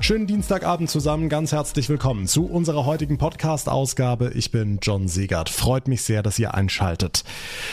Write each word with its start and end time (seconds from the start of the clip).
Schönen 0.00 0.26
Dienstagabend 0.26 0.90
zusammen, 0.90 1.30
ganz 1.30 1.52
herzlich 1.52 1.88
willkommen 1.88 2.26
zu 2.26 2.44
unserer 2.44 2.84
heutigen 2.84 3.16
Podcast-Ausgabe. 3.16 4.32
Ich 4.34 4.50
bin 4.50 4.78
John 4.82 5.08
Segert. 5.08 5.48
Freut 5.48 5.88
mich 5.88 6.02
sehr, 6.02 6.22
dass 6.22 6.38
ihr 6.38 6.52
einschaltet. 6.52 7.24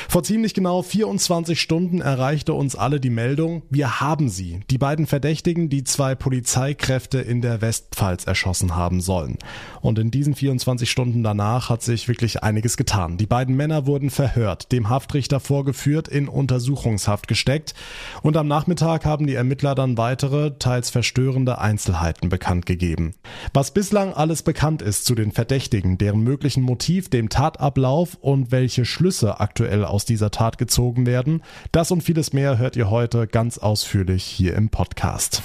Vor 0.08 0.24
ziemlich 0.24 0.54
genau 0.54 0.82
24 0.82 1.60
Stunden 1.60 2.00
erreichte 2.00 2.54
uns 2.54 2.78
alle 2.78 3.02
die 3.02 3.10
Meldung, 3.10 3.64
wir 3.70 4.00
haben 4.00 4.30
sie. 4.30 4.62
Die 4.70 4.78
beiden 4.78 5.08
Verdächtigen, 5.08 5.68
die 5.68 5.84
zwei 5.84 6.16
Polizeikräfte 6.16 7.20
in 7.20 7.42
der 7.42 7.60
Westpfalz 7.60 8.26
erschossen 8.26 8.76
haben 8.76 9.02
sollen. 9.02 9.38
Und 9.82 10.00
in 10.00 10.10
diesen 10.10 10.36
24 10.36 10.90
Stunden 10.90 11.24
danach 11.24 11.70
hat 11.70 11.82
sich 11.82 12.08
wirklich 12.08 12.44
einiges 12.44 12.78
getan. 12.78 13.18
Die 13.18 13.26
beiden 13.26 13.58
Männer 13.58 13.88
wurden 13.88 14.10
verhört, 14.10 14.72
dem 14.72 14.88
Haftrichter 14.88 15.42
vorgeführt, 15.42 16.08
in 16.08 16.30
Untersuchungshaft 16.30 17.28
gesteckt. 17.28 17.74
Und 18.22 18.38
am 18.38 18.48
Nachmittag 18.48 19.04
haben 19.04 19.28
die 19.28 19.36
Ermittler 19.36 19.76
dann 19.76 19.98
weitere, 19.98 20.52
teils 20.52 20.92
verstörende 20.92 21.58
Einzelheiten 21.60 22.11
Experten 22.12 22.30
bekannt 22.30 22.66
gegeben. 22.66 23.14
Was 23.54 23.72
bislang 23.72 24.14
alles 24.14 24.44
bekannt 24.44 24.82
ist 24.82 25.06
zu 25.06 25.16
den 25.16 25.32
Verdächtigen, 25.32 25.98
deren 25.98 26.22
möglichen 26.22 26.62
Motiv, 26.62 27.10
dem 27.10 27.30
Tatablauf 27.30 28.18
und 28.20 28.52
welche 28.52 28.84
Schlüsse 28.84 29.40
aktuell 29.40 29.86
aus 29.86 30.04
dieser 30.04 30.30
Tat 30.30 30.58
gezogen 30.58 31.06
werden, 31.06 31.42
das 31.72 31.90
und 31.92 32.04
vieles 32.04 32.34
mehr 32.34 32.58
hört 32.58 32.76
ihr 32.76 32.90
heute 32.90 33.28
ganz 33.28 33.58
ausführlich 33.58 34.26
hier 34.26 34.56
im 34.56 34.70
Podcast. 34.70 35.42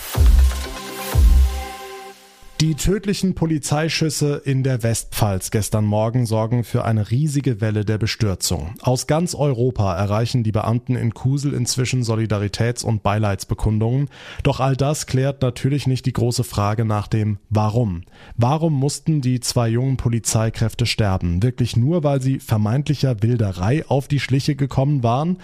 Die 2.67 2.75
tödlichen 2.75 3.37
Polizeischüsse 3.37 4.43
in 4.45 4.65
der 4.65 4.83
Westpfalz 4.83 5.53
gestern 5.53 5.85
Morgen 5.85 6.27
sorgen 6.27 6.65
für 6.65 6.85
eine 6.85 7.13
riesige 7.13 7.61
Welle 7.61 7.85
der 7.85 7.97
Bestürzung. 7.97 8.75
Aus 8.83 9.07
ganz 9.07 9.37
Europa 9.37 9.95
erreichen 9.95 10.43
die 10.43 10.51
Beamten 10.51 10.97
in 10.97 11.15
Kusel 11.15 11.55
inzwischen 11.55 12.03
Solidaritäts- 12.03 12.85
und 12.85 13.05
Beileidsbekundungen. 13.05 14.09
Doch 14.43 14.59
all 14.59 14.75
das 14.75 15.07
klärt 15.07 15.43
natürlich 15.43 15.87
nicht 15.87 16.07
die 16.07 16.13
große 16.13 16.43
Frage 16.43 16.85
nach 16.85 17.07
dem 17.07 17.39
Warum. 17.51 18.03
Warum 18.37 18.73
mussten 18.73 19.21
die 19.21 19.39
zwei 19.39 19.69
jungen 19.69 19.97
Polizeikräfte 19.97 20.87
sterben? 20.87 21.45
Wirklich 21.45 21.77
nur, 21.77 22.03
weil 22.03 22.21
sie 22.21 22.41
vermeintlicher 22.41 23.23
Wilderei 23.23 23.85
auf 23.87 24.09
die 24.09 24.19
Schliche 24.19 24.57
gekommen 24.57 25.05
waren? 25.05 25.39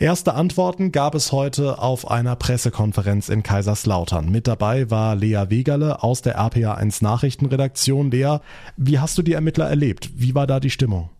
Erste 0.00 0.32
Antworten 0.32 0.90
gab 0.90 1.14
es 1.14 1.32
heute 1.32 1.80
auf 1.80 2.10
einer 2.10 2.34
Pressekonferenz 2.34 3.28
in 3.28 3.42
Kaiserslautern. 3.42 4.30
Mit 4.30 4.46
dabei 4.46 4.90
war 4.90 5.16
Lea 5.16 5.50
Wegerle 5.50 6.02
aus 6.02 6.22
der 6.22 6.38
RPA1 6.62 7.02
Nachrichtenredaktion. 7.02 8.10
Lea, 8.10 8.38
wie 8.76 8.98
hast 8.98 9.18
du 9.18 9.22
die 9.22 9.32
Ermittler 9.32 9.68
erlebt? 9.68 10.10
Wie 10.14 10.34
war 10.34 10.46
da 10.46 10.60
die 10.60 10.70
Stimmung? 10.70 11.10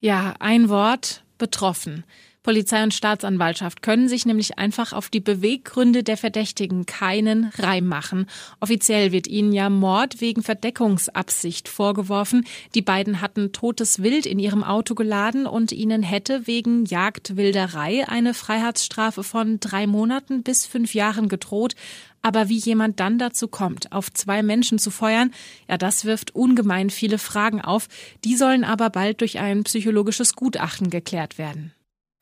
Ja, 0.00 0.34
ein 0.38 0.68
Wort, 0.68 1.24
betroffen. 1.38 2.04
Polizei 2.44 2.82
und 2.82 2.92
Staatsanwaltschaft 2.92 3.80
können 3.80 4.06
sich 4.06 4.26
nämlich 4.26 4.58
einfach 4.58 4.92
auf 4.92 5.08
die 5.08 5.20
Beweggründe 5.20 6.02
der 6.02 6.18
Verdächtigen 6.18 6.84
keinen 6.84 7.50
Reim 7.56 7.86
machen. 7.86 8.26
Offiziell 8.60 9.12
wird 9.12 9.26
ihnen 9.26 9.54
ja 9.54 9.70
Mord 9.70 10.20
wegen 10.20 10.42
Verdeckungsabsicht 10.42 11.68
vorgeworfen. 11.68 12.44
Die 12.74 12.82
beiden 12.82 13.22
hatten 13.22 13.52
totes 13.52 14.02
Wild 14.02 14.26
in 14.26 14.38
ihrem 14.38 14.62
Auto 14.62 14.94
geladen 14.94 15.46
und 15.46 15.72
ihnen 15.72 16.02
hätte 16.02 16.46
wegen 16.46 16.84
Jagdwilderei 16.84 18.06
eine 18.08 18.34
Freiheitsstrafe 18.34 19.24
von 19.24 19.58
drei 19.58 19.86
Monaten 19.86 20.42
bis 20.42 20.66
fünf 20.66 20.92
Jahren 20.92 21.30
gedroht. 21.30 21.74
Aber 22.20 22.50
wie 22.50 22.58
jemand 22.58 23.00
dann 23.00 23.18
dazu 23.18 23.48
kommt, 23.48 23.90
auf 23.90 24.12
zwei 24.12 24.42
Menschen 24.42 24.78
zu 24.78 24.90
feuern, 24.90 25.30
ja, 25.66 25.78
das 25.78 26.04
wirft 26.04 26.34
ungemein 26.34 26.90
viele 26.90 27.16
Fragen 27.16 27.62
auf. 27.62 27.88
Die 28.22 28.36
sollen 28.36 28.64
aber 28.64 28.90
bald 28.90 29.22
durch 29.22 29.38
ein 29.38 29.64
psychologisches 29.64 30.34
Gutachten 30.34 30.90
geklärt 30.90 31.38
werden. 31.38 31.72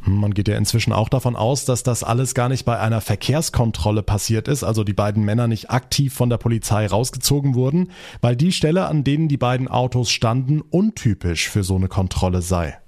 Man 0.05 0.35
geht 0.35 0.49
ja 0.49 0.57
inzwischen 0.57 0.93
auch 0.93 1.09
davon 1.09 1.37
aus, 1.37 1.65
dass 1.65 1.85
das 1.85 2.03
alles 2.03 2.35
gar 2.35 2.49
nicht 2.49 2.65
bei 2.65 2.79
einer 2.79 3.01
Verkehrskontrolle 3.01 4.03
passiert 4.03 4.49
ist, 4.49 4.65
also 4.65 4.83
die 4.83 4.93
beiden 4.93 5.25
Männer 5.25 5.47
nicht 5.47 5.71
aktiv 5.71 6.13
von 6.13 6.29
der 6.29 6.39
Polizei 6.39 6.87
rausgezogen 6.87 7.55
wurden, 7.55 7.91
weil 8.21 8.35
die 8.35 8.53
Stelle, 8.53 8.87
an 8.87 9.05
denen 9.05 9.29
die 9.29 9.37
beiden 9.37 9.69
Autos 9.69 10.11
standen, 10.11 10.61
untypisch 10.61 11.49
für 11.49 11.63
so 11.63 11.77
eine 11.77 11.89
Kontrolle 11.89 12.43
sei. 12.43 12.82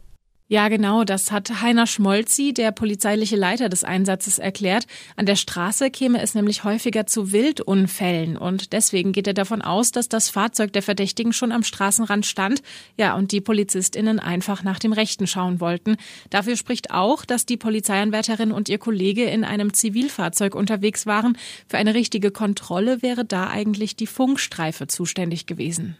Ja, 0.54 0.68
genau, 0.68 1.02
das 1.02 1.32
hat 1.32 1.62
Heiner 1.62 1.84
Schmolzi, 1.84 2.54
der 2.54 2.70
polizeiliche 2.70 3.34
Leiter 3.34 3.68
des 3.68 3.82
Einsatzes, 3.82 4.38
erklärt. 4.38 4.86
An 5.16 5.26
der 5.26 5.34
Straße 5.34 5.90
käme 5.90 6.22
es 6.22 6.36
nämlich 6.36 6.62
häufiger 6.62 7.08
zu 7.08 7.32
Wildunfällen 7.32 8.36
und 8.36 8.72
deswegen 8.72 9.10
geht 9.10 9.26
er 9.26 9.34
davon 9.34 9.62
aus, 9.62 9.90
dass 9.90 10.08
das 10.08 10.30
Fahrzeug 10.30 10.72
der 10.72 10.82
Verdächtigen 10.82 11.32
schon 11.32 11.50
am 11.50 11.64
Straßenrand 11.64 12.24
stand, 12.24 12.62
ja, 12.96 13.16
und 13.16 13.32
die 13.32 13.40
Polizistinnen 13.40 14.20
einfach 14.20 14.62
nach 14.62 14.78
dem 14.78 14.92
Rechten 14.92 15.26
schauen 15.26 15.58
wollten. 15.58 15.96
Dafür 16.30 16.56
spricht 16.56 16.92
auch, 16.92 17.24
dass 17.24 17.46
die 17.46 17.56
Polizeianwärterin 17.56 18.52
und 18.52 18.68
ihr 18.68 18.78
Kollege 18.78 19.24
in 19.24 19.42
einem 19.42 19.74
Zivilfahrzeug 19.74 20.54
unterwegs 20.54 21.04
waren. 21.04 21.36
Für 21.66 21.78
eine 21.78 21.94
richtige 21.94 22.30
Kontrolle 22.30 23.02
wäre 23.02 23.24
da 23.24 23.48
eigentlich 23.48 23.96
die 23.96 24.06
Funkstreife 24.06 24.86
zuständig 24.86 25.46
gewesen. 25.46 25.96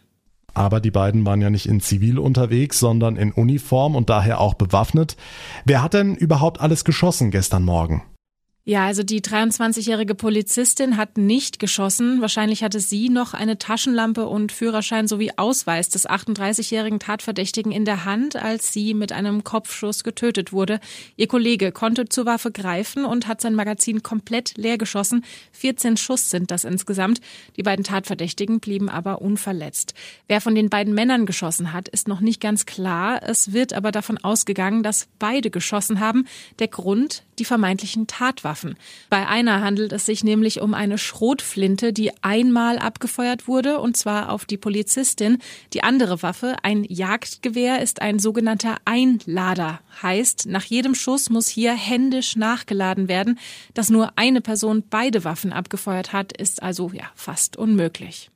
Aber 0.55 0.79
die 0.79 0.89
beiden 0.89 1.25
waren 1.25 1.41
ja 1.41 1.51
nicht 1.51 1.67
in 1.67 1.81
Zivil 1.81 2.17
unterwegs, 2.17 2.79
sondern 2.79 3.17
in 3.17 3.31
Uniform 3.31 3.95
und 3.95 4.09
daher 4.09 4.39
auch 4.39 4.55
bewaffnet. 4.55 5.17
Wer 5.65 5.83
hat 5.83 5.93
denn 5.93 6.15
überhaupt 6.15 6.61
alles 6.61 6.85
geschossen 6.85 7.29
gestern 7.29 7.63
Morgen? 7.63 8.03
Ja, 8.67 8.87
also 8.87 9.03
die 9.03 9.21
23-jährige 9.21 10.15
Polizistin 10.15 10.97
hat 10.97 11.19
nicht 11.19 11.59
geschossen. 11.59 12.19
Wahrscheinlich 12.19 12.63
hatte 12.63 12.79
sie 12.79 13.09
noch 13.09 13.35
eine 13.35 13.59
Taschenlampe 13.59 14.25
und 14.25 14.51
Führerschein 14.51 15.07
sowie 15.07 15.31
Ausweis 15.35 15.89
des 15.89 16.09
38-jährigen 16.09 16.99
Tatverdächtigen 16.99 17.71
in 17.71 17.85
der 17.85 18.05
Hand, 18.05 18.35
als 18.35 18.73
sie 18.73 18.95
mit 18.95 19.11
einem 19.11 19.43
Kopfschuss 19.43 20.03
getötet 20.03 20.51
wurde. 20.51 20.79
Ihr 21.15 21.27
Kollege 21.27 21.71
konnte 21.71 22.09
zur 22.09 22.25
Waffe 22.25 22.51
greifen 22.51 23.05
und 23.05 23.27
hat 23.27 23.39
sein 23.39 23.53
Magazin 23.53 24.01
komplett 24.01 24.57
leer 24.57 24.79
geschossen. 24.79 25.23
14 25.51 25.95
Schuss 25.95 26.31
sind 26.31 26.49
das 26.49 26.63
insgesamt. 26.63 27.21
Die 27.57 27.63
beiden 27.63 27.85
Tatverdächtigen 27.85 28.61
blieben 28.61 28.89
aber 28.89 29.21
unverletzt. 29.21 29.93
Wer 30.27 30.41
von 30.41 30.55
den 30.55 30.71
beiden 30.71 30.95
Männern 30.95 31.27
geschossen 31.27 31.71
hat, 31.71 31.87
ist 31.87 32.07
noch 32.07 32.19
nicht 32.19 32.41
ganz 32.41 32.65
klar. 32.65 33.21
Es 33.21 33.53
wird 33.53 33.73
aber 33.73 33.91
davon 33.91 34.17
ausgegangen, 34.17 34.81
dass 34.81 35.07
beide 35.19 35.51
geschossen 35.51 35.99
haben. 35.99 36.25
Der 36.57 36.67
Grund, 36.67 37.21
die 37.37 37.45
vermeintlichen 37.45 38.07
Tatwaffen. 38.07 38.54
Bei 39.09 39.27
einer 39.27 39.61
handelt 39.61 39.91
es 39.91 40.05
sich 40.05 40.23
nämlich 40.23 40.61
um 40.61 40.73
eine 40.73 40.97
Schrotflinte, 40.97 41.93
die 41.93 42.11
einmal 42.23 42.77
abgefeuert 42.77 43.47
wurde, 43.47 43.79
und 43.79 43.97
zwar 43.97 44.31
auf 44.31 44.45
die 44.45 44.57
Polizistin. 44.57 45.39
Die 45.73 45.83
andere 45.83 46.21
Waffe, 46.21 46.55
ein 46.63 46.83
Jagdgewehr, 46.83 47.81
ist 47.81 48.01
ein 48.01 48.19
sogenannter 48.19 48.77
Einlader. 48.85 49.81
Heißt, 50.01 50.45
nach 50.47 50.63
jedem 50.63 50.95
Schuss 50.95 51.29
muss 51.29 51.47
hier 51.47 51.73
händisch 51.73 52.35
nachgeladen 52.35 53.07
werden. 53.07 53.39
Dass 53.73 53.89
nur 53.89 54.13
eine 54.17 54.41
Person 54.41 54.83
beide 54.89 55.23
Waffen 55.23 55.53
abgefeuert 55.53 56.13
hat, 56.13 56.35
ist 56.35 56.61
also 56.63 56.91
ja 56.93 57.05
fast 57.15 57.57
unmöglich 57.57 58.29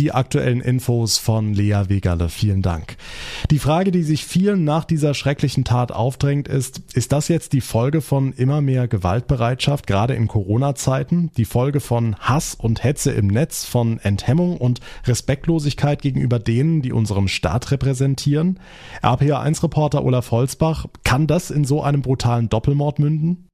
die 0.00 0.12
aktuellen 0.12 0.62
Infos 0.62 1.18
von 1.18 1.52
Lea 1.52 1.82
Wegerle. 1.88 2.30
Vielen 2.30 2.62
Dank. 2.62 2.96
Die 3.50 3.58
Frage, 3.58 3.90
die 3.90 4.02
sich 4.02 4.24
vielen 4.24 4.64
nach 4.64 4.86
dieser 4.86 5.12
schrecklichen 5.12 5.64
Tat 5.64 5.92
aufdrängt, 5.92 6.48
ist, 6.48 6.80
ist 6.94 7.12
das 7.12 7.28
jetzt 7.28 7.52
die 7.52 7.60
Folge 7.60 8.00
von 8.00 8.32
immer 8.32 8.62
mehr 8.62 8.88
Gewaltbereitschaft, 8.88 9.86
gerade 9.86 10.14
in 10.14 10.26
Corona-Zeiten? 10.26 11.30
Die 11.36 11.44
Folge 11.44 11.80
von 11.80 12.16
Hass 12.16 12.54
und 12.54 12.82
Hetze 12.82 13.12
im 13.12 13.26
Netz, 13.26 13.66
von 13.66 13.98
Enthemmung 13.98 14.56
und 14.56 14.80
Respektlosigkeit 15.06 16.00
gegenüber 16.00 16.38
denen, 16.38 16.80
die 16.80 16.92
unseren 16.92 17.28
Staat 17.28 17.70
repräsentieren? 17.70 18.58
RPA1-Reporter 19.02 20.02
Olaf 20.02 20.30
Holzbach, 20.30 20.86
kann 21.04 21.26
das 21.26 21.50
in 21.50 21.66
so 21.66 21.82
einem 21.82 22.00
brutalen 22.00 22.48
Doppelmord 22.48 22.98
münden? 22.98 23.49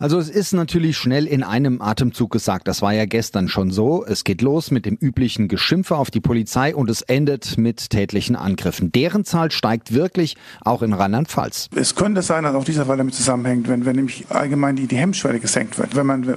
Also 0.00 0.18
es 0.18 0.30
ist 0.30 0.54
natürlich 0.54 0.96
schnell 0.96 1.26
in 1.26 1.42
einem 1.42 1.82
Atemzug 1.82 2.30
gesagt, 2.30 2.68
das 2.68 2.80
war 2.80 2.94
ja 2.94 3.04
gestern 3.04 3.48
schon 3.48 3.70
so. 3.70 4.02
Es 4.02 4.24
geht 4.24 4.40
los 4.40 4.70
mit 4.70 4.86
dem 4.86 4.96
üblichen 4.96 5.46
Geschimpfe 5.46 5.94
auf 5.94 6.10
die 6.10 6.22
Polizei 6.22 6.74
und 6.74 6.88
es 6.88 7.02
endet 7.02 7.58
mit 7.58 7.90
tätlichen 7.90 8.34
Angriffen. 8.34 8.92
Deren 8.92 9.26
Zahl 9.26 9.50
steigt 9.50 9.92
wirklich 9.92 10.38
auch 10.62 10.80
in 10.80 10.94
Rheinland-Pfalz. 10.94 11.68
Es 11.76 11.96
könnte 11.96 12.22
sein, 12.22 12.44
dass 12.44 12.54
auch 12.54 12.64
dieser 12.64 12.86
Fall 12.86 12.96
damit 12.96 13.14
zusammenhängt, 13.14 13.68
wenn, 13.68 13.84
wenn 13.84 13.96
nämlich 13.96 14.24
allgemein 14.30 14.74
die, 14.74 14.86
die 14.86 14.96
Hemmschwelle 14.96 15.38
gesenkt 15.38 15.78
wird. 15.78 15.94
Wenn 15.94 16.06
man 16.06 16.34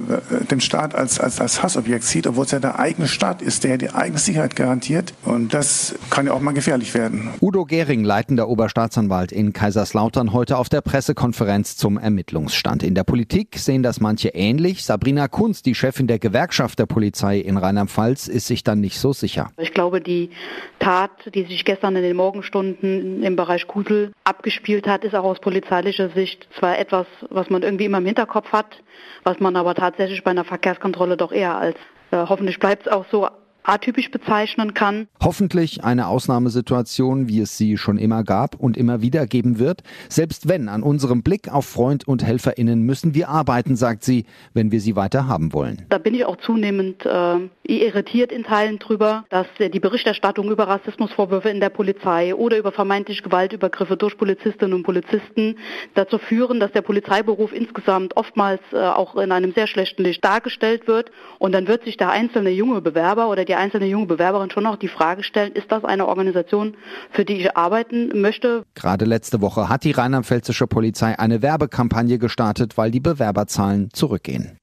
den 0.50 0.60
Staat 0.60 0.94
als, 0.94 1.18
als, 1.18 1.40
als 1.40 1.62
Hassobjekt 1.62 2.04
sieht, 2.04 2.26
obwohl 2.26 2.44
es 2.44 2.50
ja 2.50 2.58
der 2.58 2.78
eigene 2.78 3.08
Staat 3.08 3.40
ist, 3.40 3.64
der 3.64 3.78
die 3.78 3.88
eigene 3.88 4.18
Sicherheit 4.18 4.56
garantiert. 4.56 5.14
Und 5.24 5.54
das 5.54 5.94
kann 6.10 6.26
ja 6.26 6.34
auch 6.34 6.40
mal 6.40 6.52
gefährlich 6.52 6.92
werden. 6.92 7.30
Udo 7.40 7.64
Gehring, 7.64 8.04
leitender 8.04 8.46
Oberstaatsanwalt 8.46 9.32
in 9.32 9.54
Kaiserslautern, 9.54 10.34
heute 10.34 10.58
auf 10.58 10.68
der 10.68 10.82
Pressekonferenz 10.82 11.78
zum 11.78 11.96
Ermittlungsstand. 11.96 12.82
In 12.82 12.94
der 12.94 13.04
Politik 13.04 13.53
sehen 13.62 13.82
das 13.82 14.00
manche 14.00 14.28
ähnlich. 14.30 14.84
Sabrina 14.84 15.28
Kunz, 15.28 15.62
die 15.62 15.74
Chefin 15.74 16.06
der 16.06 16.18
Gewerkschaft 16.18 16.78
der 16.78 16.86
Polizei 16.86 17.38
in 17.38 17.56
Rheinland-Pfalz, 17.56 18.28
ist 18.28 18.46
sich 18.46 18.64
dann 18.64 18.80
nicht 18.80 18.98
so 18.98 19.12
sicher. 19.12 19.50
Ich 19.58 19.72
glaube, 19.72 20.00
die 20.00 20.30
Tat, 20.78 21.10
die 21.34 21.44
sich 21.44 21.64
gestern 21.64 21.96
in 21.96 22.02
den 22.02 22.16
Morgenstunden 22.16 23.22
im 23.22 23.36
Bereich 23.36 23.66
Kusel 23.66 24.12
abgespielt 24.24 24.86
hat, 24.86 25.04
ist 25.04 25.14
auch 25.14 25.24
aus 25.24 25.40
polizeilicher 25.40 26.10
Sicht 26.10 26.48
zwar 26.58 26.78
etwas, 26.78 27.06
was 27.30 27.50
man 27.50 27.62
irgendwie 27.62 27.84
immer 27.84 27.98
im 27.98 28.06
Hinterkopf 28.06 28.52
hat, 28.52 28.82
was 29.22 29.40
man 29.40 29.56
aber 29.56 29.74
tatsächlich 29.74 30.22
bei 30.24 30.30
einer 30.30 30.44
Verkehrskontrolle 30.44 31.16
doch 31.16 31.32
eher 31.32 31.56
als, 31.56 31.76
äh, 32.10 32.16
hoffentlich 32.16 32.58
bleibt 32.58 32.86
es 32.86 32.92
auch 32.92 33.06
so, 33.10 33.28
atypisch 33.64 34.10
bezeichnen 34.10 34.74
kann. 34.74 35.08
Hoffentlich 35.22 35.82
eine 35.82 36.06
Ausnahmesituation, 36.06 37.28
wie 37.28 37.40
es 37.40 37.58
sie 37.58 37.76
schon 37.76 37.98
immer 37.98 38.22
gab 38.22 38.54
und 38.54 38.76
immer 38.76 39.00
wieder 39.00 39.26
geben 39.26 39.58
wird. 39.58 39.82
Selbst 40.08 40.48
wenn 40.48 40.68
an 40.68 40.82
unserem 40.82 41.22
Blick 41.22 41.52
auf 41.52 41.66
Freund 41.66 42.06
und 42.06 42.24
HelferInnen 42.24 42.82
müssen 42.82 43.14
wir 43.14 43.28
arbeiten, 43.28 43.76
sagt 43.76 44.04
sie, 44.04 44.26
wenn 44.52 44.70
wir 44.70 44.80
sie 44.80 44.96
weiter 44.96 45.26
haben 45.26 45.52
wollen. 45.52 45.82
Da 45.88 45.98
bin 45.98 46.14
ich 46.14 46.24
auch 46.24 46.36
zunehmend 46.36 47.04
äh, 47.06 47.38
irritiert 47.62 48.30
in 48.30 48.44
Teilen 48.44 48.78
drüber, 48.78 49.24
dass 49.30 49.46
äh, 49.58 49.70
die 49.70 49.80
Berichterstattung 49.80 50.50
über 50.50 50.68
Rassismusvorwürfe 50.68 51.48
in 51.48 51.60
der 51.60 51.70
Polizei 51.70 52.34
oder 52.34 52.58
über 52.58 52.72
vermeintliche 52.72 53.22
Gewaltübergriffe 53.22 53.96
durch 53.96 54.16
Polizistinnen 54.18 54.74
und 54.74 54.82
Polizisten 54.82 55.56
dazu 55.94 56.18
führen, 56.18 56.60
dass 56.60 56.72
der 56.72 56.82
Polizeiberuf 56.82 57.52
insgesamt 57.52 58.16
oftmals 58.16 58.60
äh, 58.72 58.76
auch 58.76 59.16
in 59.16 59.32
einem 59.32 59.52
sehr 59.52 59.66
schlechten 59.66 60.02
Licht 60.02 60.24
dargestellt 60.24 60.86
wird. 60.86 61.10
Und 61.38 61.52
dann 61.52 61.66
wird 61.66 61.84
sich 61.84 61.96
der 61.96 62.10
einzelne 62.10 62.50
junge 62.50 62.80
Bewerber 62.80 63.28
oder 63.28 63.44
die 63.44 63.53
einzelne 63.54 63.86
junge 63.86 64.06
Bewerberin 64.06 64.50
schon 64.50 64.64
noch 64.64 64.76
die 64.76 64.88
Frage 64.88 65.22
stellen, 65.22 65.52
ist 65.52 65.70
das 65.70 65.84
eine 65.84 66.06
Organisation, 66.06 66.76
für 67.10 67.24
die 67.24 67.34
ich 67.34 67.56
arbeiten 67.56 68.20
möchte? 68.20 68.62
Gerade 68.74 69.04
letzte 69.04 69.40
Woche 69.40 69.68
hat 69.68 69.84
die 69.84 69.92
rheinland-pfälzische 69.92 70.66
Polizei 70.66 71.18
eine 71.18 71.42
Werbekampagne 71.42 72.18
gestartet, 72.18 72.76
weil 72.76 72.90
die 72.90 73.00
Bewerberzahlen 73.00 73.90
zurückgehen. 73.92 74.58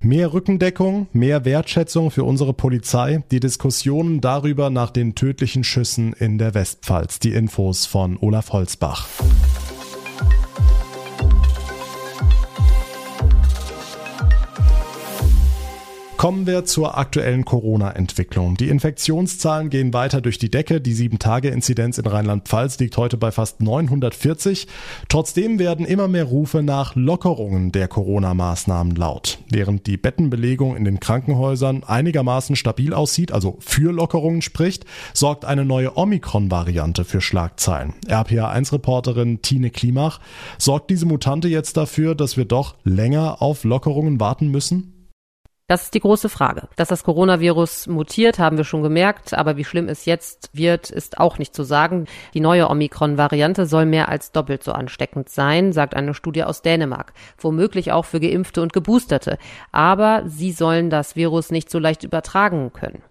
Mehr 0.00 0.32
Rückendeckung, 0.32 1.08
mehr 1.12 1.44
Wertschätzung 1.44 2.10
für 2.10 2.24
unsere 2.24 2.52
Polizei, 2.52 3.24
die 3.30 3.40
Diskussionen 3.40 4.20
darüber 4.20 4.70
nach 4.70 4.90
den 4.90 5.14
tödlichen 5.14 5.64
Schüssen 5.64 6.12
in 6.12 6.38
der 6.38 6.54
Westpfalz. 6.54 7.18
Die 7.18 7.32
Infos 7.32 7.86
von 7.86 8.18
Olaf 8.20 8.52
Holzbach. 8.52 9.08
Kommen 16.26 16.48
wir 16.48 16.64
zur 16.64 16.98
aktuellen 16.98 17.44
Corona-Entwicklung. 17.44 18.56
Die 18.56 18.68
Infektionszahlen 18.68 19.70
gehen 19.70 19.94
weiter 19.94 20.20
durch 20.20 20.38
die 20.38 20.50
Decke. 20.50 20.80
Die 20.80 20.96
7-Tage-Inzidenz 20.96 21.98
in 21.98 22.06
Rheinland-Pfalz 22.08 22.80
liegt 22.80 22.96
heute 22.96 23.16
bei 23.16 23.30
fast 23.30 23.60
940. 23.60 24.66
Trotzdem 25.08 25.60
werden 25.60 25.86
immer 25.86 26.08
mehr 26.08 26.24
Rufe 26.24 26.64
nach 26.64 26.96
Lockerungen 26.96 27.70
der 27.70 27.86
Corona-Maßnahmen 27.86 28.96
laut. 28.96 29.38
Während 29.52 29.86
die 29.86 29.96
Bettenbelegung 29.96 30.76
in 30.76 30.84
den 30.84 30.98
Krankenhäusern 30.98 31.84
einigermaßen 31.84 32.56
stabil 32.56 32.92
aussieht, 32.92 33.30
also 33.30 33.58
für 33.60 33.92
Lockerungen 33.92 34.42
spricht, 34.42 34.84
sorgt 35.14 35.44
eine 35.44 35.64
neue 35.64 35.96
Omikron-Variante 35.96 37.04
für 37.04 37.20
Schlagzeilen. 37.20 37.94
RPA1-Reporterin 38.08 39.42
Tine 39.42 39.70
Klimach, 39.70 40.18
sorgt 40.58 40.90
diese 40.90 41.06
Mutante 41.06 41.46
jetzt 41.46 41.76
dafür, 41.76 42.16
dass 42.16 42.36
wir 42.36 42.46
doch 42.46 42.74
länger 42.82 43.40
auf 43.40 43.62
Lockerungen 43.62 44.18
warten 44.18 44.48
müssen? 44.48 44.95
Das 45.68 45.82
ist 45.82 45.94
die 45.94 46.00
große 46.00 46.28
Frage. 46.28 46.68
Dass 46.76 46.88
das 46.88 47.02
Coronavirus 47.02 47.88
mutiert, 47.88 48.38
haben 48.38 48.56
wir 48.56 48.62
schon 48.62 48.84
gemerkt, 48.84 49.34
aber 49.34 49.56
wie 49.56 49.64
schlimm 49.64 49.88
es 49.88 50.04
jetzt 50.04 50.50
wird, 50.52 50.90
ist 50.90 51.18
auch 51.18 51.38
nicht 51.38 51.56
zu 51.56 51.64
sagen. 51.64 52.06
Die 52.34 52.40
neue 52.40 52.70
Omikron-Variante 52.70 53.66
soll 53.66 53.84
mehr 53.84 54.08
als 54.08 54.30
doppelt 54.30 54.62
so 54.62 54.70
ansteckend 54.70 55.28
sein, 55.28 55.72
sagt 55.72 55.96
eine 55.96 56.14
Studie 56.14 56.44
aus 56.44 56.62
Dänemark. 56.62 57.12
Womöglich 57.38 57.90
auch 57.90 58.04
für 58.04 58.20
Geimpfte 58.20 58.62
und 58.62 58.72
Geboosterte. 58.72 59.38
Aber 59.72 60.22
sie 60.26 60.52
sollen 60.52 60.88
das 60.88 61.16
Virus 61.16 61.50
nicht 61.50 61.68
so 61.68 61.80
leicht 61.80 62.04
übertragen 62.04 62.72
können. 62.72 63.02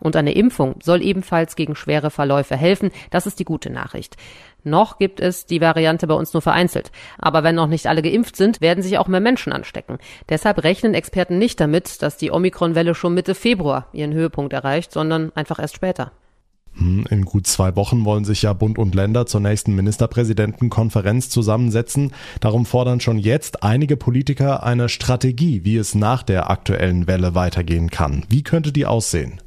Und 0.00 0.16
eine 0.16 0.32
Impfung 0.32 0.76
soll 0.82 1.02
ebenfalls 1.02 1.56
gegen 1.56 1.76
schwere 1.76 2.10
Verläufe 2.10 2.56
helfen. 2.56 2.90
Das 3.10 3.26
ist 3.26 3.38
die 3.38 3.44
gute 3.44 3.70
Nachricht. 3.70 4.16
Noch 4.64 4.98
gibt 4.98 5.20
es 5.20 5.46
die 5.46 5.60
Variante 5.60 6.06
bei 6.06 6.14
uns 6.14 6.32
nur 6.32 6.42
vereinzelt. 6.42 6.90
Aber 7.18 7.44
wenn 7.44 7.54
noch 7.54 7.66
nicht 7.66 7.86
alle 7.86 8.02
geimpft 8.02 8.36
sind, 8.36 8.60
werden 8.60 8.82
sich 8.82 8.98
auch 8.98 9.08
mehr 9.08 9.20
Menschen 9.20 9.52
anstecken. 9.52 9.98
Deshalb 10.28 10.64
rechnen 10.64 10.94
Experten 10.94 11.38
nicht 11.38 11.60
damit, 11.60 12.02
dass 12.02 12.16
die 12.16 12.30
Omikron-Welle 12.30 12.94
schon 12.94 13.14
Mitte 13.14 13.34
Februar 13.34 13.86
ihren 13.92 14.14
Höhepunkt 14.14 14.52
erreicht, 14.52 14.92
sondern 14.92 15.32
einfach 15.34 15.58
erst 15.58 15.76
später. 15.76 16.12
Hm, 16.76 17.04
in 17.08 17.24
gut 17.24 17.46
zwei 17.46 17.76
Wochen 17.76 18.04
wollen 18.04 18.24
sich 18.24 18.42
ja 18.42 18.52
Bund 18.52 18.78
und 18.78 18.94
Länder 18.94 19.26
zur 19.26 19.40
nächsten 19.40 19.74
Ministerpräsidentenkonferenz 19.76 21.30
zusammensetzen. 21.30 22.12
Darum 22.40 22.66
fordern 22.66 23.00
schon 23.00 23.18
jetzt 23.18 23.62
einige 23.62 23.96
Politiker 23.96 24.64
eine 24.64 24.88
Strategie, 24.88 25.64
wie 25.64 25.76
es 25.76 25.94
nach 25.94 26.22
der 26.22 26.50
aktuellen 26.50 27.06
Welle 27.06 27.34
weitergehen 27.34 27.90
kann. 27.90 28.24
Wie 28.28 28.42
könnte 28.42 28.72
die 28.72 28.86
aussehen? 28.86 29.40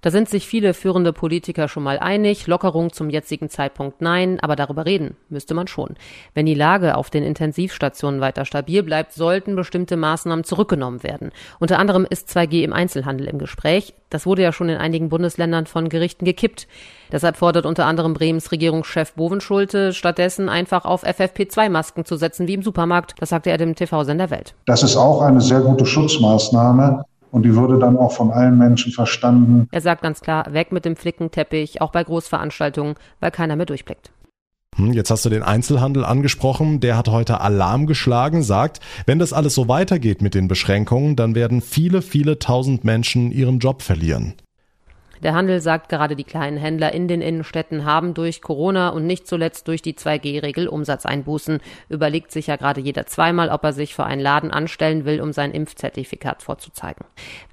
Da 0.00 0.10
sind 0.10 0.28
sich 0.28 0.46
viele 0.46 0.74
führende 0.74 1.12
Politiker 1.12 1.68
schon 1.68 1.82
mal 1.82 1.98
einig. 1.98 2.46
Lockerung 2.46 2.92
zum 2.92 3.10
jetzigen 3.10 3.48
Zeitpunkt 3.48 4.00
nein, 4.00 4.38
aber 4.40 4.56
darüber 4.56 4.86
reden 4.86 5.16
müsste 5.28 5.54
man 5.54 5.66
schon. 5.66 5.94
Wenn 6.34 6.46
die 6.46 6.54
Lage 6.54 6.96
auf 6.96 7.10
den 7.10 7.24
Intensivstationen 7.24 8.20
weiter 8.20 8.44
stabil 8.44 8.82
bleibt, 8.82 9.12
sollten 9.12 9.56
bestimmte 9.56 9.96
Maßnahmen 9.96 10.44
zurückgenommen 10.44 11.02
werden. 11.02 11.30
Unter 11.58 11.78
anderem 11.78 12.06
ist 12.08 12.28
2G 12.28 12.62
im 12.62 12.72
Einzelhandel 12.72 13.26
im 13.26 13.38
Gespräch. 13.38 13.94
Das 14.10 14.24
wurde 14.24 14.42
ja 14.42 14.52
schon 14.52 14.68
in 14.68 14.78
einigen 14.78 15.08
Bundesländern 15.08 15.66
von 15.66 15.88
Gerichten 15.88 16.24
gekippt. 16.24 16.66
Deshalb 17.12 17.36
fordert 17.36 17.66
unter 17.66 17.86
anderem 17.86 18.14
Bremens 18.14 18.52
Regierungschef 18.52 19.14
Bovenschulte 19.14 19.92
stattdessen 19.92 20.48
einfach 20.48 20.84
auf 20.84 21.04
FFP2-Masken 21.04 22.04
zu 22.04 22.16
setzen 22.16 22.48
wie 22.48 22.54
im 22.54 22.62
Supermarkt. 22.62 23.14
Das 23.18 23.30
sagte 23.30 23.50
er 23.50 23.58
dem 23.58 23.74
TV-Sender 23.74 24.30
Welt. 24.30 24.54
Das 24.66 24.82
ist 24.82 24.96
auch 24.96 25.22
eine 25.22 25.40
sehr 25.40 25.60
gute 25.60 25.84
Schutzmaßnahme. 25.84 27.04
Und 27.30 27.44
die 27.44 27.54
würde 27.54 27.78
dann 27.78 27.96
auch 27.96 28.12
von 28.12 28.30
allen 28.30 28.58
Menschen 28.58 28.92
verstanden. 28.92 29.68
Er 29.70 29.80
sagt 29.80 30.02
ganz 30.02 30.20
klar, 30.20 30.52
weg 30.52 30.72
mit 30.72 30.84
dem 30.84 30.96
Flickenteppich, 30.96 31.80
auch 31.80 31.92
bei 31.92 32.02
Großveranstaltungen, 32.02 32.94
weil 33.20 33.30
keiner 33.30 33.56
mehr 33.56 33.66
durchblickt. 33.66 34.10
Hm, 34.76 34.92
jetzt 34.92 35.10
hast 35.10 35.24
du 35.24 35.28
den 35.28 35.42
Einzelhandel 35.42 36.04
angesprochen. 36.04 36.80
Der 36.80 36.96
hat 36.96 37.08
heute 37.08 37.40
Alarm 37.40 37.86
geschlagen, 37.86 38.42
sagt, 38.42 38.80
wenn 39.06 39.18
das 39.18 39.32
alles 39.32 39.54
so 39.54 39.68
weitergeht 39.68 40.22
mit 40.22 40.34
den 40.34 40.48
Beschränkungen, 40.48 41.16
dann 41.16 41.34
werden 41.34 41.60
viele, 41.60 42.02
viele 42.02 42.38
tausend 42.38 42.84
Menschen 42.84 43.30
ihren 43.32 43.58
Job 43.58 43.82
verlieren. 43.82 44.34
Der 45.22 45.34
Handel 45.34 45.60
sagt, 45.60 45.88
gerade 45.88 46.16
die 46.16 46.24
kleinen 46.24 46.56
Händler 46.56 46.92
in 46.92 47.08
den 47.08 47.20
Innenstädten 47.20 47.84
haben 47.84 48.14
durch 48.14 48.42
Corona 48.42 48.90
und 48.90 49.06
nicht 49.06 49.26
zuletzt 49.26 49.68
durch 49.68 49.82
die 49.82 49.94
2G-Regel 49.94 50.68
Umsatzeinbußen. 50.68 51.60
Überlegt 51.88 52.30
sich 52.30 52.46
ja 52.46 52.56
gerade 52.56 52.80
jeder 52.80 53.06
zweimal, 53.06 53.48
ob 53.48 53.64
er 53.64 53.72
sich 53.72 53.94
für 53.94 54.04
einen 54.04 54.20
Laden 54.20 54.50
anstellen 54.50 55.04
will, 55.04 55.20
um 55.20 55.32
sein 55.32 55.52
Impfzertifikat 55.52 56.42
vorzuzeigen. 56.42 57.04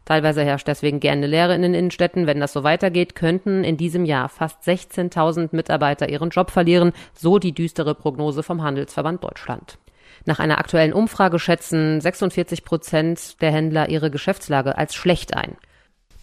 Teilweise 0.06 0.44
herrscht 0.44 0.68
deswegen 0.68 1.00
gerne 1.00 1.26
Leere 1.28 1.56
in 1.56 1.64
den 1.64 1.74
Innenstädten. 1.74 2.28
Wenn 2.28 2.40
das 2.40 2.54
so 2.54 2.64
weitergeht, 2.64 3.16
könnten 3.16 3.64
in 3.64 3.78
diesem 3.78 4.06
Jahr 4.06 4.30
fast 4.30 4.62
16.000 4.64 5.50
Mitarbeiter 5.52 6.10
ihren 6.10 6.30
Job 6.30 6.52
verlieren, 6.52 6.94
so 7.14 7.40
die 7.40 7.54
düstere 7.54 7.96
Prognose 7.96 8.44
vom 8.44 8.62
Handelsverband 8.62 9.24
Deutschland. 9.24 9.80
Nach 10.26 10.40
einer 10.40 10.60
aktuellen 10.60 10.94
Umfrage 10.94 11.40
schätzen 11.40 12.02
46 12.02 12.64
Prozent 12.64 13.42
der 13.42 13.52
Händler 13.52 13.90
ihre 13.90 14.10
Geschäftslage 14.10 14.78
als 14.78 14.96
schlecht 14.96 15.36
ein. 15.36 15.58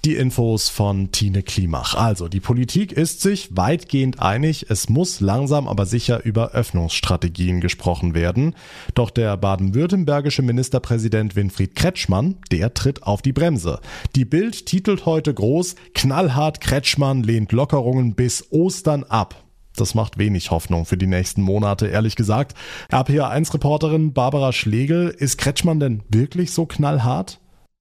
Die 0.05 0.17
Infos 0.17 0.69
von 0.69 1.13
Tine 1.13 1.45
Klimach. 1.45 1.95
Also, 1.95 2.27
die 2.27 2.41
Politik 2.41 2.91
ist 2.91 3.21
sich 3.21 3.57
weitgehend 3.57 4.21
einig, 4.21 4.67
es 4.69 4.89
muss 4.89 5.21
langsam 5.21 5.69
aber 5.69 5.87
sicher 5.87 6.25
über 6.25 6.51
Öffnungsstrategien 6.51 7.61
gesprochen 7.61 8.13
werden. 8.13 8.57
Doch 8.97 9.11
der 9.11 9.37
baden-württembergische 9.37 10.43
Ministerpräsident 10.43 11.37
Winfried 11.37 11.77
Kretschmann, 11.77 12.39
der 12.51 12.75
tritt 12.75 13.05
auf 13.05 13.23
die 13.23 13.33
Bremse. 13.33 13.79
Die 14.17 14.25
Bild 14.25 14.67
titelt 14.67 15.07
heute 15.07 15.33
groß, 15.33 15.77
knallhart 15.95 16.61
Kretschmann 16.61 17.23
lehnt 17.23 17.53
Lockerungen 17.53 18.17
bis 18.17 18.51
Ostern 18.51 19.05
ab. 19.05 19.45
Das 19.77 19.95
macht 19.95 20.19
wenig 20.19 20.51
Hoffnung 20.51 20.85
für 20.85 20.97
die 20.97 21.07
nächsten 21.07 21.43
Monate, 21.43 21.87
ehrlich 21.87 22.17
gesagt. 22.17 22.57
RPA1-Reporterin 22.91 24.13
Barbara 24.13 24.53
Schlegel, 24.53 25.11
ist 25.11 25.39
Kretschmann 25.39 25.79
denn 25.79 26.03
wirklich 26.09 26.51
so 26.51 26.67
knallhart? 26.67 27.39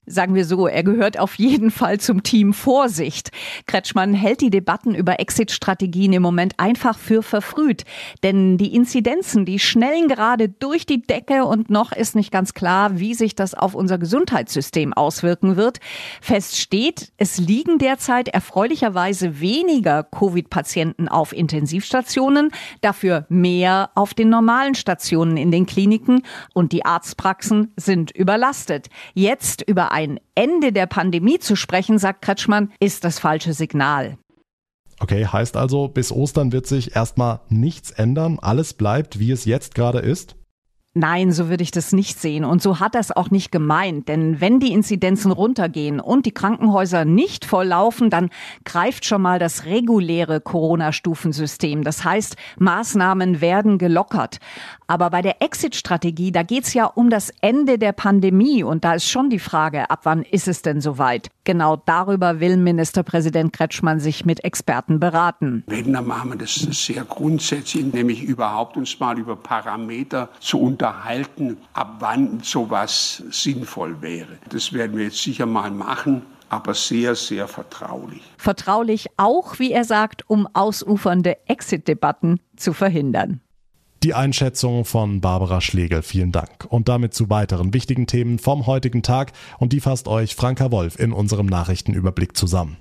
Sagen 0.08 0.34
wir 0.34 0.46
so, 0.46 0.66
er 0.66 0.82
gehört 0.82 1.20
auf 1.20 1.36
jeden 1.36 1.70
Fall 1.70 2.00
zum 2.00 2.24
Team 2.24 2.54
Vorsicht. 2.54 3.30
Kretschmann 3.68 4.16
hält 4.16 4.42
die 4.42 4.50
Debatten 4.50 4.96
über 4.96 5.20
Exit-Strategien 5.20 6.12
im 6.14 6.24
Moment 6.24 6.56
einfach 6.58 6.98
für 6.98 7.22
verfrüht. 7.22 7.84
Denn 8.24 8.58
die 8.58 8.74
Inzidenzen, 8.74 9.46
die 9.46 9.60
schnellen 9.60 10.08
gerade 10.08 10.50
durch 10.50 10.88
die 10.88 11.04
Decke 11.04 11.46
und 11.46 11.70
noch 11.70 11.92
ist 11.92 12.16
nicht 12.16 12.32
ganz 12.32 12.56
klar, 12.56 12.98
wie 12.98 13.14
sich 13.14 13.36
das 13.36 13.54
auf 13.54 13.76
unser 13.76 14.00
Gesundheitssystem 14.00 14.92
auswirken 14.94 15.56
wird. 15.56 15.78
Fest 16.20 16.58
steht, 16.58 17.12
es 17.18 17.38
liegen 17.38 17.78
derzeit 17.78 18.28
erfreulicherweise 18.28 19.40
weniger 19.40 20.02
Covid-Patienten 20.02 21.10
auf 21.10 21.32
Intensivstationen, 21.32 22.50
dafür 22.82 23.28
mehr 23.30 23.92
auf 23.94 24.16
den 24.16 24.30
normalen 24.30 24.74
Stationen 24.74 25.38
in 25.38 25.52
den 25.52 25.68
Kliniken 25.68 26.24
und 26.56 26.72
die 26.72 26.86
Arztpraxen 26.86 27.72
sind 27.76 28.10
überlastet. 28.10 28.90
Jetzt 29.14 29.62
über 29.62 29.91
ein 29.92 30.20
Ende 30.36 30.72
der 30.72 30.88
Pandemie 30.88 31.40
zu 31.40 31.56
sprechen, 31.56 32.00
sagt 32.00 32.22
Kretschmann, 32.22 32.72
ist 32.80 33.04
das 33.04 33.20
falsche 33.20 33.54
Signal. 33.54 34.18
Okay, 35.00 35.26
heißt 35.26 35.58
also, 35.58 35.88
bis 35.88 36.12
Ostern 36.12 36.52
wird 36.52 36.68
sich 36.68 36.96
erstmal 36.96 37.42
nichts 37.50 37.92
ändern, 37.92 38.38
alles 38.40 38.74
bleibt, 38.74 39.20
wie 39.20 39.32
es 39.32 39.46
jetzt 39.46 39.74
gerade 39.74 40.00
ist? 40.00 40.36
Nein, 40.94 41.32
so 41.32 41.48
würde 41.48 41.64
ich 41.64 41.72
das 41.72 41.94
nicht 41.94 42.20
sehen. 42.20 42.44
Und 42.44 42.62
so 42.62 42.82
hat 42.82 42.96
es 42.96 43.16
auch 43.16 43.32
nicht 43.32 43.50
gemeint. 43.50 44.10
Denn 44.10 44.42
wenn 44.42 44.60
die 44.60 44.74
Inzidenzen 44.74 45.32
runtergehen 45.32 46.02
und 46.02 46.26
die 46.26 46.34
Krankenhäuser 46.34 47.06
nicht 47.06 47.46
volllaufen, 47.46 48.10
dann 48.10 48.30
greift 48.66 49.06
schon 49.06 49.22
mal 49.22 49.40
das 49.40 49.64
reguläre 49.64 50.42
Corona-Stufensystem. 50.42 51.86
Das 51.86 52.04
heißt, 52.04 52.36
Maßnahmen 52.60 53.40
werden 53.40 53.78
gelockert. 53.78 54.40
Aber 54.88 55.10
bei 55.10 55.22
der 55.22 55.42
Exit-Strategie, 55.42 56.34
da 56.34 56.44
geht's 56.44 56.74
ja 56.74 56.88
um 56.88 57.10
das 57.10 57.32
Ende 57.40 57.80
der 57.80 57.94
Pandemie. 57.94 58.62
Und 58.62 58.84
da 58.84 58.96
ist 58.96 59.08
schon 59.08 59.30
die 59.30 59.40
Frage, 59.40 59.90
ab 59.90 60.02
wann 60.04 60.24
ist 60.24 60.50
es 60.50 60.62
denn 60.62 60.82
soweit? 60.82 61.30
Genau 61.46 61.78
darüber 61.78 62.42
will 62.42 62.58
Ministerpräsident 62.58 63.54
Kretschmann 63.54 64.02
sich 64.02 64.26
mit 64.26 64.44
Experten 64.44 65.00
beraten. 65.00 65.64
Dann 65.68 66.06
machen 66.06 66.38
das 66.38 66.56
sehr 66.56 67.06
grundsätzlich, 67.06 67.94
nämlich 67.94 68.24
überhaupt 68.24 68.76
uns 68.76 69.00
mal 69.00 69.18
über 69.18 69.38
Parameter 69.38 70.28
zu 70.42 70.60
unterhalten, 70.60 70.81
ab 70.84 71.96
wann 72.00 72.40
sowas 72.42 73.24
sinnvoll 73.32 74.02
wäre. 74.02 74.40
Das 74.50 74.74
werden 74.74 74.98
wir 74.98 75.06
jetzt 75.06 75.22
sicher 75.22 75.46
mal 75.46 75.72
machen 75.72 76.24
aber 76.52 76.74
sehr, 76.74 77.16
sehr 77.16 77.48
vertraulich. 77.48 78.22
Vertraulich 78.38 79.08
auch, 79.16 79.58
wie 79.58 79.72
er 79.72 79.86
sagt, 79.86 80.30
um 80.30 80.48
ausufernde 80.54 81.38
Exit-Debatten 81.48 82.42
zu 82.58 82.74
verhindern. 82.74 83.40
Die 84.04 84.14
Einschätzung 84.14 84.84
von 84.84 85.22
Barbara 85.22 85.62
Schlegel, 85.62 86.02
vielen 86.02 86.32
Dank. 86.32 86.66
Und 86.68 86.90
damit 86.90 87.14
zu 87.14 87.30
weiteren 87.30 87.74
wichtigen 87.74 88.06
Themen 88.06 88.38
vom 88.38 88.66
heutigen 88.66 89.04
Tag 89.04 89.32
und 89.60 89.74
die 89.74 89.80
fasst 89.80 90.08
euch 90.08 90.36
Franka 90.36 90.72
Wolf 90.72 91.00
in 91.00 91.14
unserem 91.14 91.46
Nachrichtenüberblick 91.46 92.36
zusammen. 92.36 92.78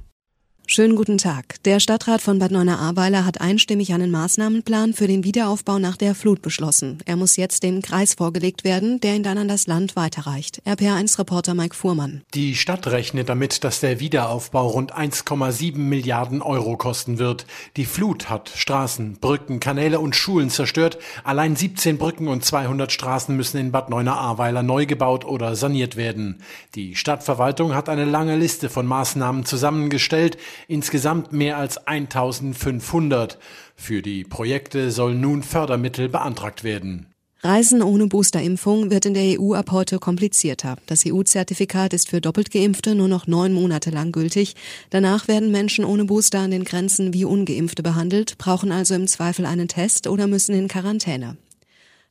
Schönen 0.73 0.95
guten 0.95 1.19
Tag. 1.19 1.61
Der 1.65 1.81
Stadtrat 1.81 2.21
von 2.21 2.39
Bad 2.39 2.53
Neuenahr-Ahrweiler 2.53 3.27
hat 3.27 3.41
einstimmig 3.41 3.93
einen 3.93 4.13
Maßnahmenplan 4.13 4.93
für 4.93 5.09
den 5.09 5.25
Wiederaufbau 5.25 5.81
nach 5.81 5.97
der 5.97 6.15
Flut 6.15 6.43
beschlossen. 6.43 6.99
Er 7.07 7.17
muss 7.17 7.37
jetzt 7.37 7.65
dem 7.65 7.83
Kreis 7.83 8.15
vorgelegt 8.15 8.63
werden, 8.63 9.01
der 9.01 9.17
ihn 9.17 9.25
dann 9.25 9.37
an 9.37 9.49
das 9.49 9.67
Land 9.67 9.97
weiterreicht. 9.97 10.63
RPA1-Reporter 10.69 11.55
Mike 11.55 11.75
Fuhrmann. 11.75 12.23
Die 12.35 12.55
Stadt 12.55 12.87
rechnet 12.87 13.29
damit, 13.29 13.65
dass 13.65 13.81
der 13.81 13.99
Wiederaufbau 13.99 14.69
rund 14.69 14.97
1,7 14.97 15.77
Milliarden 15.77 16.41
Euro 16.41 16.77
kosten 16.77 17.19
wird. 17.19 17.47
Die 17.77 17.85
Flut 17.85 18.31
hat 18.31 18.53
Straßen, 18.55 19.15
Brücken, 19.21 19.59
Kanäle 19.59 19.99
und 19.99 20.15
Schulen 20.15 20.51
zerstört. 20.51 20.99
Allein 21.25 21.57
17 21.57 21.99
Brücken 21.99 22.29
und 22.29 22.45
200 22.45 22.93
Straßen 22.93 23.37
müssen 23.37 23.59
in 23.59 23.73
Bad 23.73 23.91
Neuenahr-Ahrweiler 23.91 24.63
neu 24.63 24.87
gebaut 24.87 25.25
oder 25.25 25.57
saniert 25.57 25.97
werden. 25.97 26.45
Die 26.77 26.95
Stadtverwaltung 26.95 27.75
hat 27.75 27.89
eine 27.89 28.05
lange 28.05 28.37
Liste 28.37 28.71
von 28.71 28.87
Maßnahmen 28.87 29.45
zusammengestellt 29.45 30.39
insgesamt 30.69 31.33
mehr 31.33 31.57
als 31.57 31.87
1500. 31.87 33.39
Für 33.77 34.03
die 34.03 34.25
Projekte 34.25 34.91
sollen 34.91 35.21
nun 35.21 35.43
Fördermittel 35.43 36.09
beantragt 36.09 36.65
werden. 36.65 37.07
Reisen 37.43 37.81
ohne 37.81 38.07
Boosterimpfung 38.07 38.91
wird 38.91 39.07
in 39.07 39.15
der 39.15 39.41
EU 39.41 39.55
ab 39.55 39.71
heute 39.71 39.99
komplizierter. 39.99 40.77
Das 40.85 41.05
EU-Zertifikat 41.07 41.95
ist 41.95 42.11
für 42.11 42.21
doppelt 42.21 42.51
Geimpfte 42.51 42.95
nur 42.95 43.09
noch 43.09 43.27
neun 43.27 43.55
Monate 43.55 43.89
lang 43.89 44.13
gültig. 44.13 44.57
Danach 44.91 45.27
werden 45.27 45.51
Menschen 45.51 45.87
ohne 45.87 46.05
Booster 46.05 46.41
an 46.41 46.51
den 46.51 46.65
Grenzen 46.65 47.15
wie 47.15 47.25
Ungeimpfte 47.25 47.83
behandelt, 47.83 48.37
brauchen 48.37 48.73
also 48.73 48.95
im 48.95 49.07
Zweifel 49.07 49.47
einen 49.47 49.69
Test 49.69 50.07
oder 50.07 50.27
müssen 50.27 50.55
in 50.55 50.69
Quarantäne. 50.69 51.39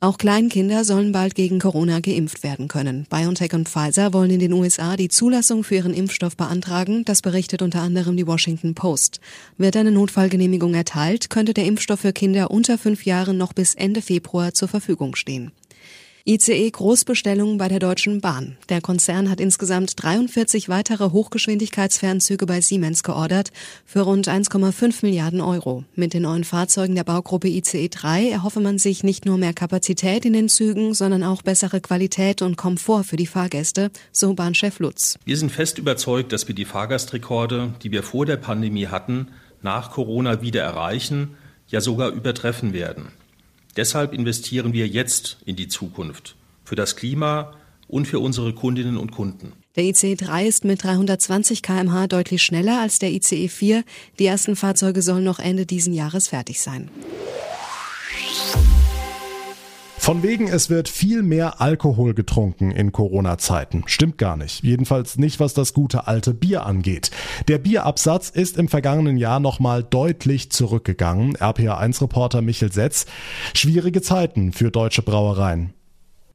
Auch 0.01 0.18
Kleinkinder 0.18 0.86
sollen 0.86 1.12
bald 1.12 1.36
gegen 1.36 1.60
Corona 1.60 2.00
geimpft 2.00 2.41
werden 2.41 2.70
können. 2.70 3.06
BioNTech 3.10 3.53
und 3.53 3.68
Pfizer 3.68 4.13
wollen 4.13 4.32
in 4.32 4.39
den 4.39 4.53
USA 4.53 4.96
die 4.96 5.10
Zulassung 5.10 5.65
für 5.65 5.75
ihren 5.75 5.94
Impfstoff 5.94 6.38
beantragen. 6.38 7.03
Das 7.03 7.22
berichtet 7.22 7.62
unter 7.62 7.82
anderem 7.82 8.15
die 8.15 8.25
Washington 8.25 8.75
Post. 8.75 9.20
Wird 9.58 9.75
eine 9.75 9.91
Notfallgenehmigung 9.91 10.74
erteilt, 10.74 11.29
könnte 11.29 11.53
der 11.53 11.65
Impfstoff 11.65 12.00
für 12.00 12.13
Kinder 12.13 12.50
unter 12.50 12.77
fünf 12.77 13.03
Jahren 13.03 13.38
noch 13.38 13.51
bis 13.51 13.75
Ende 13.75 14.01
Februar 14.01 14.53
zur 14.53 14.70
Verfügung 14.70 15.15
stehen. 15.18 15.51
ICE 16.25 16.69
Großbestellungen 16.69 17.57
bei 17.57 17.69
der 17.69 17.79
Deutschen 17.79 18.19
Bahn. 18.19 18.57
Der 18.67 18.81
Konzern 18.81 19.29
hat 19.29 19.39
insgesamt 19.39 19.93
43 20.03 20.67
weitere 20.67 21.11
Hochgeschwindigkeitsfernzüge 21.11 22.45
bei 22.45 22.59
Siemens 22.59 23.03
geordert 23.03 23.51
für 23.85 24.01
rund 24.01 24.27
1,5 24.27 24.99
Milliarden 25.01 25.39
Euro. 25.39 25.85
Mit 25.95 26.13
den 26.13 26.23
neuen 26.23 26.43
Fahrzeugen 26.43 26.95
der 26.95 27.05
Baugruppe 27.05 27.47
ICE 27.47 27.88
3 27.88 28.29
erhoffe 28.29 28.59
man 28.59 28.79
sich 28.79 29.03
nicht 29.03 29.25
nur 29.25 29.38
mehr 29.38 29.53
Kapazität 29.53 30.25
in 30.25 30.33
den 30.33 30.49
Zügen, 30.49 30.93
sondern 30.93 31.23
auch 31.23 31.41
bessere 31.41 31.79
Qualität 31.79 32.41
und 32.41 32.57
Komfort 32.57 33.05
für 33.05 33.15
die 33.15 33.27
Fahrgäste, 33.27 33.89
so 34.11 34.33
Bahnchef 34.33 34.79
Lutz. 34.79 35.17
Wir 35.23 35.38
sind 35.38 35.53
fest 35.53 35.77
überzeugt, 35.77 36.33
dass 36.33 36.49
wir 36.49 36.55
die 36.55 36.65
Fahrgastrekorde, 36.65 37.75
die 37.81 37.91
wir 37.91 38.03
vor 38.03 38.25
der 38.25 38.38
Pandemie 38.38 38.88
hatten, 38.88 39.29
nach 39.61 39.91
Corona 39.91 40.41
wieder 40.41 40.63
erreichen, 40.63 41.38
ja 41.69 41.79
sogar 41.79 42.09
übertreffen 42.09 42.73
werden. 42.73 43.07
Deshalb 43.79 44.12
investieren 44.12 44.74
wir 44.74 44.89
jetzt 44.89 45.38
in 45.45 45.55
die 45.55 45.69
Zukunft, 45.69 46.36
für 46.65 46.75
das 46.75 46.98
Klima 46.98 47.53
und 47.88 48.09
für 48.09 48.19
unsere 48.19 48.53
Kundinnen 48.53 48.98
und 48.98 49.12
Kunden. 49.12 49.53
Der 49.77 49.86
ICE 49.86 50.15
3 50.15 50.48
ist 50.48 50.65
mit 50.65 50.83
320 50.83 51.62
km/h 51.62 52.07
deutlich 52.07 52.43
schneller 52.43 52.81
als 52.81 53.00
der 53.00 53.09
ICE 53.13 53.48
4. 53.48 53.86
Die 54.19 54.25
ersten 54.25 54.57
Fahrzeuge 54.57 55.01
sollen 55.01 55.24
noch 55.24 55.39
Ende 55.39 55.65
diesen 55.65 55.93
Jahres 55.93 56.27
fertig 56.27 56.59
sein. 56.59 56.91
Von 60.00 60.24
wegen, 60.24 60.48
es 60.48 60.70
wird 60.70 60.88
viel 60.88 61.22
mehr 61.22 61.60
Alkohol 61.60 62.13
getrunken 62.13 62.72
in 62.72 62.94
Corona-Zeiten. 62.94 63.84
Stimmt 63.86 64.18
gar 64.18 64.38
nicht. 64.38 64.63
Jedenfalls 64.63 65.18
nicht, 65.18 65.41
was 65.41 65.53
das 65.53 65.74
gute 65.74 66.08
alte 66.08 66.34
Bier 66.34 66.65
angeht. 66.65 67.12
Der 67.50 67.58
Bierabsatz 67.58 68.29
ist 68.29 68.58
im 68.58 68.70
vergangenen 68.70 69.18
Jahr 69.18 69.41
nochmal 69.41 69.84
deutlich 69.84 70.51
zurückgegangen. 70.51 71.36
RPA1-Reporter 71.36 72.41
Michel 72.41 72.72
Setz. 72.72 73.06
Schwierige 73.53 74.01
Zeiten 74.01 74.53
für 74.53 74.72
deutsche 74.72 75.01
Brauereien. 75.01 75.74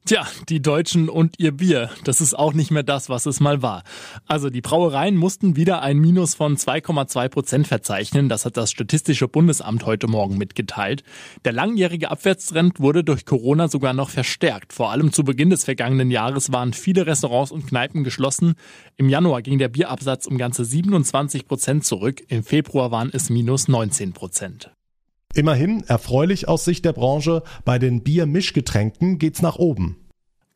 Tja, 0.07 0.27
die 0.49 0.61
Deutschen 0.61 1.09
und 1.09 1.39
ihr 1.39 1.51
Bier, 1.51 1.89
das 2.03 2.21
ist 2.21 2.35
auch 2.35 2.53
nicht 2.53 2.69
mehr 2.69 2.83
das, 2.83 3.09
was 3.09 3.25
es 3.25 3.39
mal 3.39 3.63
war. 3.63 3.81
Also 4.27 4.51
die 4.51 4.61
Brauereien 4.61 5.17
mussten 5.17 5.55
wieder 5.55 5.81
ein 5.81 5.97
Minus 5.97 6.35
von 6.35 6.57
2,2 6.57 7.27
Prozent 7.29 7.67
verzeichnen. 7.67 8.29
Das 8.29 8.45
hat 8.45 8.55
das 8.55 8.69
Statistische 8.69 9.27
Bundesamt 9.27 9.83
heute 9.87 10.05
Morgen 10.05 10.37
mitgeteilt. 10.37 11.03
Der 11.43 11.53
langjährige 11.53 12.11
Abwärtstrend 12.11 12.79
wurde 12.79 13.03
durch 13.03 13.25
Corona 13.25 13.67
sogar 13.67 13.93
noch 13.95 14.11
verstärkt. 14.11 14.73
Vor 14.73 14.91
allem 14.91 15.11
zu 15.11 15.23
Beginn 15.23 15.49
des 15.49 15.63
vergangenen 15.63 16.11
Jahres 16.11 16.51
waren 16.51 16.73
viele 16.73 17.07
Restaurants 17.07 17.51
und 17.51 17.65
Kneipen 17.65 18.03
geschlossen. 18.03 18.53
Im 18.97 19.09
Januar 19.09 19.41
ging 19.41 19.57
der 19.57 19.69
Bierabsatz 19.69 20.27
um 20.27 20.37
ganze 20.37 20.65
27 20.65 21.47
Prozent 21.47 21.83
zurück. 21.83 22.21
Im 22.27 22.43
Februar 22.43 22.91
waren 22.91 23.09
es 23.11 23.31
minus 23.31 23.67
19 23.67 24.13
Prozent. 24.13 24.69
Immerhin 25.35 25.83
erfreulich 25.85 26.47
aus 26.47 26.63
Sicht 26.63 26.85
der 26.85 26.93
Branche, 26.93 27.43
bei 27.65 27.77
den 27.77 28.03
Biermischgetränken 28.03 29.19
geht's 29.19 29.41
nach 29.41 29.57
oben. 29.57 29.97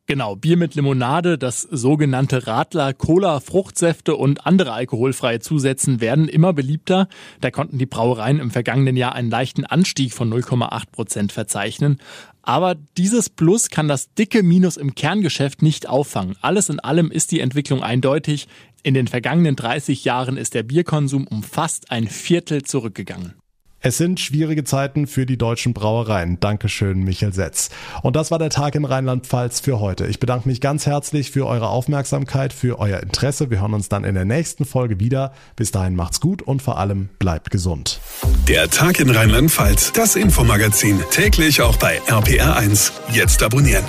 Genau, 0.06 0.38
Bier 0.38 0.58
mit 0.58 0.74
Limonade, 0.74 1.38
das 1.38 1.62
sogenannte 1.62 2.48
Radler, 2.48 2.94
Cola, 2.94 3.42
Fruchtsäfte 3.42 4.16
und 4.16 4.48
andere 4.48 4.72
alkoholfreie 4.72 5.40
Zusätzen 5.40 6.02
werden 6.02 6.28
immer 6.28 6.54
beliebter. 6.54 7.10
Da 7.42 7.52
konnten 7.52 7.78
die 7.78 7.86
Brauereien 7.86 8.40
im 8.40 8.50
vergangenen 8.52 8.96
Jahr 8.96 9.14
einen 9.14 9.30
leichten 9.30 9.66
Anstieg 9.66 10.14
von 10.14 10.34
0,8 10.34 10.92
Prozent 10.92 11.32
verzeichnen. 11.32 11.98
Aber 12.42 12.74
dieses 12.98 13.30
Plus 13.30 13.70
kann 13.70 13.88
das 13.90 14.14
dicke 14.16 14.42
Minus 14.42 14.78
im 14.78 14.96
Kerngeschäft 14.96 15.62
nicht 15.62 15.88
auffangen. 15.88 16.38
Alles 16.42 16.70
in 16.70 16.80
allem 16.80 17.12
ist 17.12 17.32
die 17.32 17.42
Entwicklung 17.42 17.84
eindeutig. 17.84 18.48
In 18.82 18.96
den 18.96 19.08
vergangenen 19.08 19.58
30 19.58 20.06
Jahren 20.06 20.38
ist 20.38 20.56
der 20.56 20.64
Bierkonsum 20.64 21.28
um 21.28 21.44
fast 21.44 21.92
ein 21.92 22.08
Viertel 22.08 22.64
zurückgegangen. 22.64 23.39
Es 23.82 23.98
sind 23.98 24.20
schwierige 24.20 24.66
Zeiten 24.66 25.08
für 25.08 25.26
die 25.26 25.38
deutschen 25.38 25.74
Brauereien. 25.74 26.38
Dankeschön, 26.42 27.02
Michael 27.04 27.32
Setz. 27.32 27.70
Und 28.02 28.18
das 28.18 28.30
war 28.30 28.38
der 28.38 28.50
Tag 28.50 28.76
in 28.76 28.84
Rheinland-Pfalz 28.84 29.62
für 29.62 29.80
heute. 29.80 30.06
Ich 30.08 30.20
bedanke 30.20 30.50
mich 30.50 30.60
ganz 30.60 30.86
herzlich 30.86 31.32
für 31.32 31.48
eure 31.48 31.70
Aufmerksamkeit, 31.70 32.52
für 32.52 32.80
euer 32.80 33.00
Interesse. 33.00 33.50
Wir 33.50 33.62
hören 33.62 33.74
uns 33.74 33.88
dann 33.88 34.04
in 34.04 34.16
der 34.16 34.26
nächsten 34.26 34.66
Folge 34.66 35.00
wieder. 35.00 35.32
Bis 35.56 35.72
dahin 35.72 35.96
macht's 35.96 36.20
gut 36.20 36.42
und 36.42 36.62
vor 36.62 36.78
allem 36.78 37.08
bleibt 37.20 37.52
gesund. 37.52 38.02
Der 38.50 38.70
Tag 38.70 39.00
in 39.00 39.10
Rheinland-Pfalz, 39.10 39.94
das 39.94 40.18
Infomagazin, 40.18 41.00
täglich 41.12 41.62
auch 41.62 41.78
bei 41.78 42.02
RPR1. 42.02 42.92
Jetzt 43.14 43.44
abonnieren. 43.44 43.86